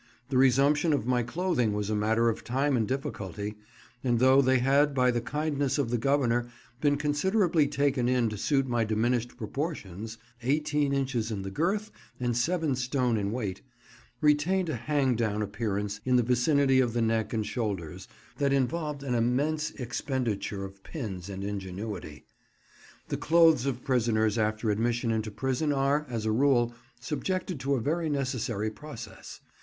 The 0.29 0.37
resumption 0.39 0.93
of 0.93 1.05
my 1.05 1.21
clothing 1.21 1.73
was 1.73 1.91
a 1.91 1.95
matter 1.95 2.27
of 2.27 2.43
time 2.43 2.75
and 2.75 2.87
difficulty; 2.87 3.59
and 4.03 4.17
though 4.17 4.41
they 4.41 4.57
had, 4.57 4.95
by 4.95 5.11
the 5.11 5.21
kindness 5.21 5.77
of 5.77 5.91
the 5.91 5.99
Governor, 5.99 6.47
been 6.79 6.97
considerably 6.97 7.67
taken 7.67 8.09
in 8.09 8.27
to 8.29 8.35
suit 8.35 8.65
my 8.67 8.83
diminished 8.83 9.37
proportions 9.37 10.17
(eighteen 10.41 10.91
inches 10.91 11.29
in 11.29 11.43
the 11.43 11.51
girth 11.51 11.91
and 12.19 12.35
seven 12.35 12.75
stone 12.75 13.15
in 13.15 13.31
weight), 13.31 13.61
retained 14.21 14.69
a 14.69 14.75
hang 14.75 15.13
down 15.15 15.43
appearance 15.43 16.01
in 16.03 16.15
the 16.15 16.23
vicinity 16.23 16.79
of 16.79 16.93
the 16.93 17.01
neck 17.03 17.31
and 17.31 17.45
shoulders, 17.45 18.07
that 18.39 18.51
involved 18.51 19.03
an 19.03 19.13
immense 19.13 19.69
expenditure 19.73 20.65
of 20.65 20.81
pins 20.81 21.29
and 21.29 21.43
ingenuity. 21.43 22.25
The 23.09 23.17
clothes 23.17 23.67
of 23.67 23.83
prisoners 23.83 24.39
after 24.39 24.71
admission 24.71 25.11
into 25.11 25.29
prison 25.29 25.71
are, 25.71 26.07
as 26.09 26.25
a 26.25 26.31
rule, 26.31 26.73
subjected 26.99 27.59
to 27.59 27.75
a 27.75 27.79
very 27.79 28.09
necessary 28.09 28.71
process. 28.71 29.41